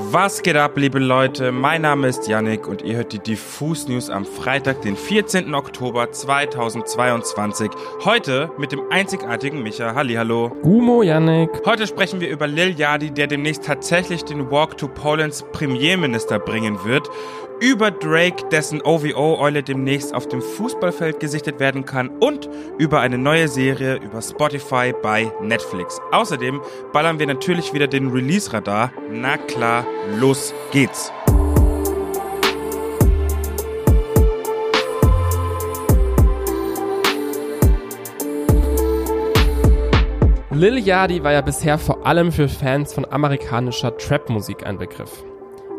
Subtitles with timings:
[0.00, 1.50] Was geht ab, liebe Leute?
[1.50, 5.52] Mein Name ist Yannick und ihr hört die Diffus News am Freitag, den 14.
[5.52, 7.68] Oktober 2022.
[8.04, 9.96] Heute mit dem einzigartigen Micha.
[9.96, 10.52] Hallihallo.
[10.62, 11.50] Gumo, Yannick.
[11.66, 16.78] Heute sprechen wir über Lil Yadi, der demnächst tatsächlich den Walk to Polands Premierminister bringen
[16.84, 17.10] wird.
[17.60, 22.08] Über Drake, dessen OVO-Eule demnächst auf dem Fußballfeld gesichtet werden kann.
[22.20, 26.00] Und über eine neue Serie über Spotify bei Netflix.
[26.12, 26.60] Außerdem
[26.92, 28.92] ballern wir natürlich wieder den Release-Radar.
[29.10, 29.84] Na klar,
[30.18, 31.12] los geht's.
[40.50, 45.24] Lil Yachty war ja bisher vor allem für Fans von amerikanischer Trap-Musik ein Begriff.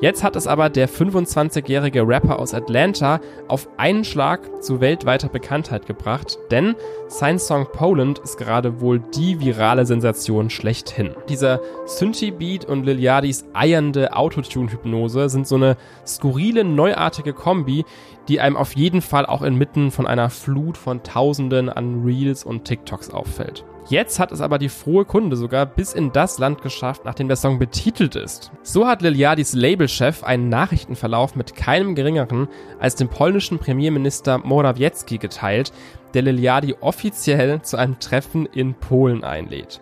[0.01, 5.87] Jetzt hat es aber der 25-jährige Rapper aus Atlanta auf einen Schlag zu weltweiter Bekanntheit
[5.87, 6.75] gebracht, denn
[7.09, 11.15] sein Song Poland ist gerade wohl die virale Sensation schlechthin.
[11.27, 15.75] Dieser Synthie-Beat und Lil Yachty's eiernde Autotune-Hypnose sind so eine
[16.07, 17.83] skurrile, neuartige Kombi,
[18.29, 22.63] die einem auf jeden Fall auch inmitten von einer Flut von Tausenden an Reels und
[22.63, 23.65] TikToks auffällt.
[23.89, 27.37] Jetzt hat es aber die frohe Kunde sogar bis in das Land geschafft, nachdem der
[27.37, 28.51] Song betitelt ist.
[28.61, 32.47] So hat Liliadis Labelchef einen Nachrichtenverlauf mit keinem geringeren
[32.79, 35.73] als dem polnischen Premierminister Morawiecki geteilt,
[36.13, 39.81] der Liliadi offiziell zu einem Treffen in Polen einlädt.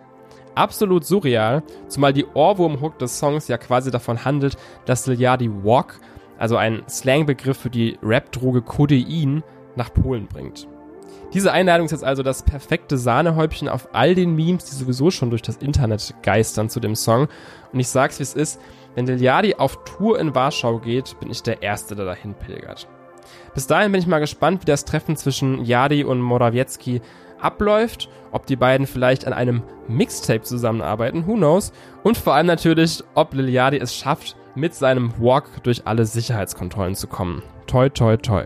[0.54, 4.56] Absolut surreal, zumal die Ohrwurm-Hook des Songs ja quasi davon handelt,
[4.86, 6.00] dass Liliadi Walk,
[6.38, 9.44] also ein Slangbegriff für die Rap-Droge Codein,
[9.76, 10.66] nach Polen bringt.
[11.34, 15.28] Diese Einladung ist jetzt also das perfekte Sahnehäubchen auf all den Memes, die sowieso schon
[15.28, 17.28] durch das Internet geistern zu dem Song.
[17.72, 18.60] Und ich sag's wie es ist,
[18.94, 22.88] wenn Liliadi auf Tour in Warschau geht, bin ich der Erste, der dahin pilgert.
[23.54, 27.02] Bis dahin bin ich mal gespannt, wie das Treffen zwischen Yadi und Morawiecki
[27.38, 33.04] abläuft, ob die beiden vielleicht an einem Mixtape zusammenarbeiten, who knows, und vor allem natürlich,
[33.14, 37.42] ob Liliadi es schafft, mit seinem Walk durch alle Sicherheitskontrollen zu kommen.
[37.66, 38.44] Toi, toi, toi.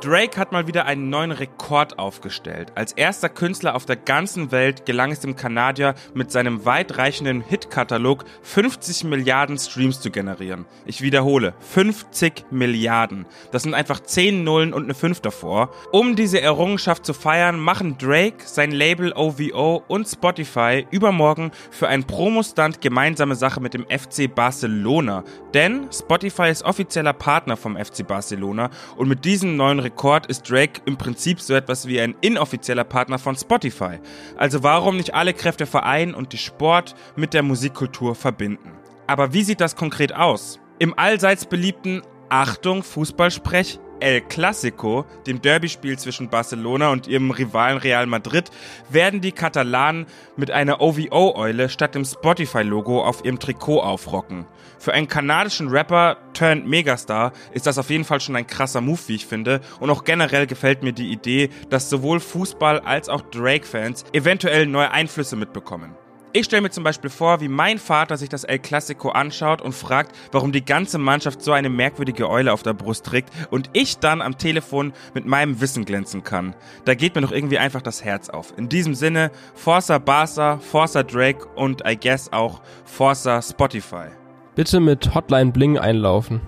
[0.00, 2.72] Drake hat mal wieder einen neuen Rekord aufgestellt.
[2.74, 8.24] Als erster Künstler auf der ganzen Welt gelang es dem Kanadier mit seinem weitreichenden Hitkatalog
[8.42, 10.66] 50 Milliarden Streams zu generieren.
[10.84, 13.26] Ich wiederhole, 50 Milliarden.
[13.52, 15.70] Das sind einfach 10 Nullen und eine 5 davor.
[15.92, 22.04] Um diese Errungenschaft zu feiern, machen Drake, sein Label OVO und Spotify übermorgen für einen
[22.04, 25.24] Promostand gemeinsame Sache mit dem FC Barcelona.
[25.54, 30.80] Denn Spotify ist offizieller Partner vom FC Barcelona und mit diesem neuen Rekord ist Drake
[30.84, 34.00] im Prinzip so etwas wie ein inoffizieller Partner von Spotify.
[34.36, 38.72] Also warum nicht alle Kräfte vereinen und die Sport mit der Musikkultur verbinden?
[39.06, 40.58] Aber wie sieht das konkret aus?
[40.80, 48.06] Im allseits beliebten Achtung Fußballsprech El Clasico, dem Derbyspiel zwischen Barcelona und ihrem Rivalen Real
[48.06, 48.50] Madrid,
[48.88, 54.46] werden die Katalanen mit einer OVO-Eule statt dem Spotify-Logo auf ihrem Trikot aufrocken.
[54.78, 59.00] Für einen kanadischen Rapper turned Megastar ist das auf jeden Fall schon ein krasser Move,
[59.06, 59.60] wie ich finde.
[59.80, 64.90] Und auch generell gefällt mir die Idee, dass sowohl Fußball als auch Drake-Fans eventuell neue
[64.90, 65.94] Einflüsse mitbekommen.
[66.32, 69.72] Ich stelle mir zum Beispiel vor, wie mein Vater sich das El Clasico anschaut und
[69.72, 73.98] fragt, warum die ganze Mannschaft so eine merkwürdige Eule auf der Brust trägt und ich
[73.98, 76.54] dann am Telefon mit meinem Wissen glänzen kann.
[76.84, 78.52] Da geht mir doch irgendwie einfach das Herz auf.
[78.58, 84.08] In diesem Sinne, Forza Barca, Forza Drake und I guess auch Forza Spotify.
[84.54, 86.40] Bitte mit Hotline Bling einlaufen.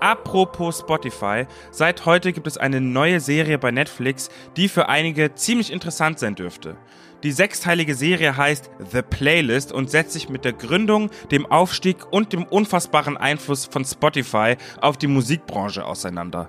[0.00, 5.70] Apropos Spotify, seit heute gibt es eine neue Serie bei Netflix, die für einige ziemlich
[5.70, 6.76] interessant sein dürfte.
[7.22, 12.32] Die sechsteilige Serie heißt The Playlist und setzt sich mit der Gründung, dem Aufstieg und
[12.32, 16.48] dem unfassbaren Einfluss von Spotify auf die Musikbranche auseinander.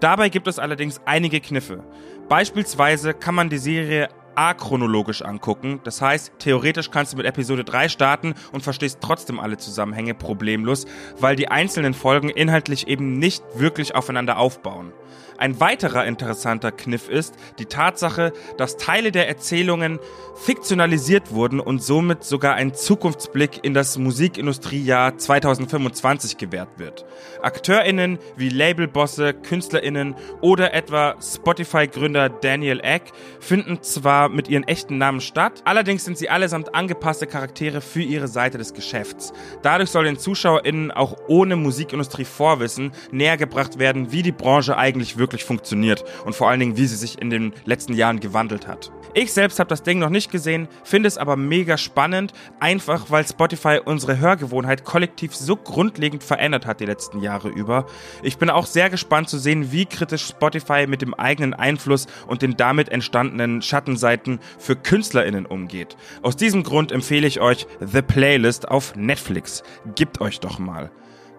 [0.00, 1.84] Dabei gibt es allerdings einige Kniffe.
[2.30, 5.80] Beispielsweise kann man die Serie achronologisch angucken.
[5.84, 10.86] Das heißt, theoretisch kannst du mit Episode 3 starten und verstehst trotzdem alle Zusammenhänge problemlos,
[11.18, 14.92] weil die einzelnen Folgen inhaltlich eben nicht wirklich aufeinander aufbauen.
[15.38, 19.98] Ein weiterer interessanter Kniff ist die Tatsache, dass Teile der Erzählungen
[20.34, 27.04] fiktionalisiert wurden und somit sogar ein Zukunftsblick in das Musikindustriejahr 2025 gewährt wird.
[27.42, 35.20] AkteurInnen wie Labelbosse, KünstlerInnen oder etwa Spotify-Gründer Daniel Eck finden zwar mit ihren echten Namen
[35.20, 39.32] statt, allerdings sind sie allesamt angepasste Charaktere für ihre Seite des Geschäfts.
[39.62, 45.16] Dadurch soll den ZuschauerInnen auch ohne Musikindustrie Vorwissen näher gebracht werden, wie die Branche eigentlich
[45.16, 48.68] wirklich wirklich funktioniert und vor allen Dingen, wie sie sich in den letzten Jahren gewandelt
[48.68, 48.92] hat.
[49.14, 53.26] Ich selbst habe das Ding noch nicht gesehen, finde es aber mega spannend, einfach weil
[53.26, 57.86] Spotify unsere Hörgewohnheit kollektiv so grundlegend verändert hat die letzten Jahre über.
[58.22, 62.42] Ich bin auch sehr gespannt zu sehen, wie kritisch Spotify mit dem eigenen Einfluss und
[62.42, 65.96] den damit entstandenen Schattenseiten für KünstlerInnen umgeht.
[66.22, 69.62] Aus diesem Grund empfehle ich euch The Playlist auf Netflix.
[69.94, 70.90] Gebt euch doch mal.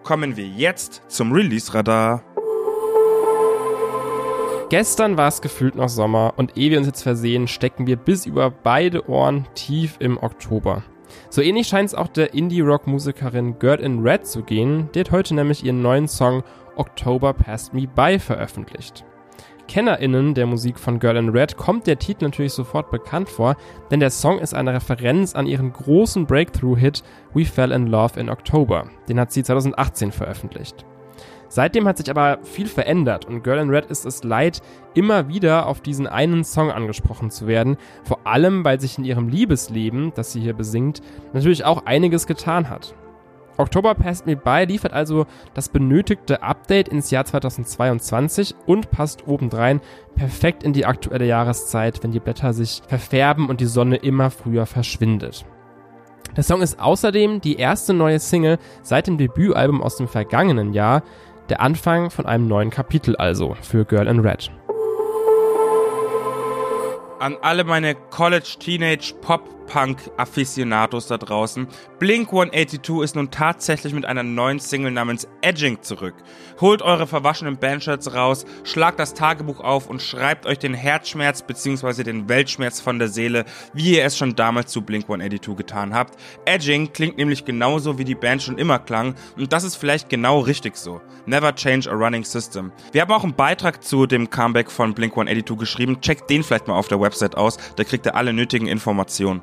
[0.02, 2.24] Kommen wir jetzt zum Release-Radar.
[4.70, 8.26] Gestern war es gefühlt noch Sommer und ehe wir uns jetzt versehen, stecken wir bis
[8.26, 10.82] über beide Ohren tief im Oktober.
[11.30, 15.34] So ähnlich scheint es auch der Indie-Rock-Musikerin Girl in Red zu gehen, die hat heute
[15.34, 16.42] nämlich ihren neuen Song
[16.76, 19.06] October Passed Me By veröffentlicht.
[19.68, 23.56] KennerInnen der Musik von Girl in Red kommt der Titel natürlich sofort bekannt vor,
[23.90, 28.28] denn der Song ist eine Referenz an ihren großen Breakthrough-Hit We Fell in Love in
[28.28, 28.90] October.
[29.08, 30.84] Den hat sie 2018 veröffentlicht.
[31.48, 34.60] Seitdem hat sich aber viel verändert und Girl in Red ist es leid,
[34.94, 39.28] immer wieder auf diesen einen Song angesprochen zu werden, vor allem weil sich in ihrem
[39.28, 41.00] Liebesleben, das sie hier besingt,
[41.32, 42.94] natürlich auch einiges getan hat.
[43.56, 49.80] Oktober Passed Me By liefert also das benötigte Update ins Jahr 2022 und passt obendrein
[50.14, 54.64] perfekt in die aktuelle Jahreszeit, wenn die Blätter sich verfärben und die Sonne immer früher
[54.64, 55.44] verschwindet.
[56.36, 61.02] Der Song ist außerdem die erste neue Single seit dem Debütalbum aus dem vergangenen Jahr,
[61.48, 64.50] der Anfang von einem neuen Kapitel also für Girl in Red.
[67.20, 71.68] An alle meine College Teenage Pop Punk-Afficionados da draußen.
[71.98, 76.14] Blink 182 ist nun tatsächlich mit einer neuen Single namens Edging zurück.
[76.60, 82.02] Holt eure verwaschenen Bandshirts raus, schlagt das Tagebuch auf und schreibt euch den Herzschmerz bzw.
[82.02, 86.18] den Weltschmerz von der Seele, wie ihr es schon damals zu Blink 182 getan habt.
[86.46, 90.40] Edging klingt nämlich genauso wie die Band schon immer klang und das ist vielleicht genau
[90.40, 91.00] richtig so.
[91.26, 92.72] Never change a running system.
[92.92, 96.00] Wir haben auch einen Beitrag zu dem Comeback von Blink 182 geschrieben.
[96.00, 99.42] Checkt den vielleicht mal auf der Website aus, da kriegt ihr alle nötigen Informationen.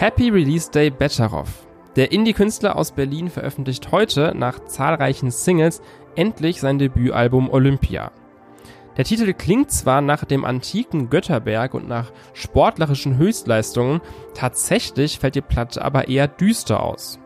[0.00, 1.48] Happy Release Day Betcharow.
[1.96, 5.82] Der Indie-Künstler aus Berlin veröffentlicht heute nach zahlreichen Singles
[6.14, 8.12] endlich sein Debütalbum Olympia.
[8.96, 14.00] Der Titel klingt zwar nach dem antiken Götterberg und nach sportlerischen Höchstleistungen,
[14.34, 17.18] tatsächlich fällt die Platte aber eher düster aus.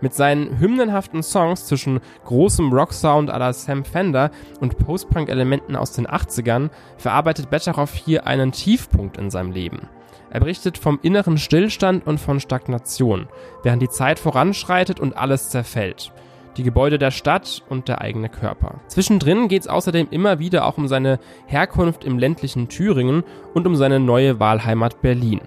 [0.00, 4.30] Mit seinen hymnenhaften Songs zwischen großem Rocksound à la Sam Fender
[4.60, 9.90] und Post-Punk-Elementen aus den 80ern verarbeitet Betcharow hier einen Tiefpunkt in seinem Leben.
[10.36, 13.26] Er berichtet vom inneren Stillstand und von Stagnation,
[13.62, 16.12] während die Zeit voranschreitet und alles zerfällt.
[16.58, 18.82] Die Gebäude der Stadt und der eigene Körper.
[18.86, 23.24] Zwischendrin geht es außerdem immer wieder auch um seine Herkunft im ländlichen Thüringen
[23.54, 25.40] und um seine neue Wahlheimat Berlin.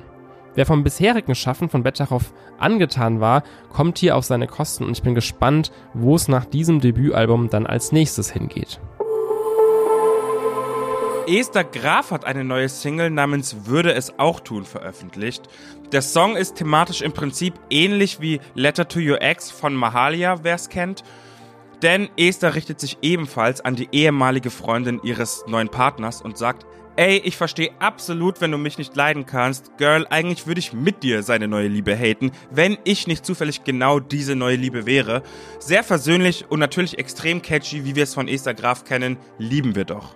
[0.56, 5.04] Wer vom bisherigen Schaffen von Betcharow angetan war, kommt hier auf seine Kosten und ich
[5.04, 8.82] bin gespannt, wo es nach diesem Debütalbum dann als nächstes hingeht.
[11.30, 15.44] Esther Graf hat eine neue Single namens Würde es auch tun veröffentlicht.
[15.92, 20.56] Der Song ist thematisch im Prinzip ähnlich wie Letter to Your Ex von Mahalia, wer
[20.56, 21.04] es kennt.
[21.84, 26.66] Denn Esther richtet sich ebenfalls an die ehemalige Freundin ihres neuen Partners und sagt,
[26.96, 29.78] ey, ich verstehe absolut, wenn du mich nicht leiden kannst.
[29.78, 34.00] Girl, eigentlich würde ich mit dir seine neue Liebe haten, wenn ich nicht zufällig genau
[34.00, 35.22] diese neue Liebe wäre.
[35.60, 39.86] Sehr versöhnlich und natürlich extrem catchy, wie wir es von Esther Graf kennen, lieben wir
[39.86, 40.16] doch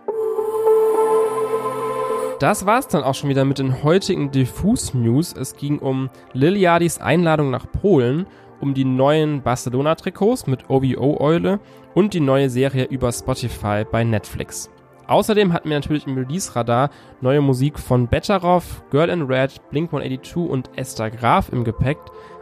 [2.44, 5.32] das war's dann auch schon wieder mit den heutigen Diffus News.
[5.32, 8.28] Es ging um Liliadis Einladung nach Polen,
[8.60, 11.62] um die neuen Barcelona-Trikots mit OVO-Eule
[11.94, 14.70] und die neue Serie über Spotify bei Netflix.
[15.08, 16.90] Außerdem hatten wir natürlich im Release-Radar
[17.22, 21.98] neue Musik von Betcharow, Girl in Red, Blink-182 und Esther Graf im Gepäck.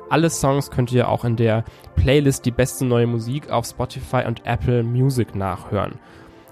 [0.10, 1.64] Alle Songs könnt ihr auch in der
[1.96, 6.00] Playlist Die beste neue Musik auf Spotify und Apple Music nachhören.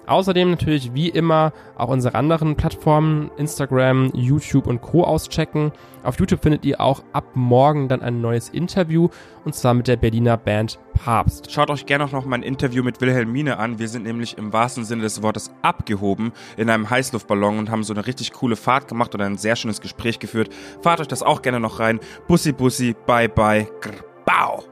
[0.09, 5.03] Außerdem natürlich wie immer auch unsere anderen Plattformen, Instagram, YouTube und Co.
[5.03, 5.71] auschecken.
[6.03, 9.09] Auf YouTube findet ihr auch ab morgen dann ein neues Interview
[9.45, 11.51] und zwar mit der Berliner Band Papst.
[11.51, 13.77] Schaut euch gerne auch noch mein Interview mit Wilhelmine an.
[13.77, 17.93] Wir sind nämlich im wahrsten Sinne des Wortes abgehoben in einem Heißluftballon und haben so
[17.93, 20.49] eine richtig coole Fahrt gemacht und ein sehr schönes Gespräch geführt.
[20.81, 21.99] Fahrt euch das auch gerne noch rein.
[22.27, 24.68] Bussi Bussi, bye bye, grr, bau.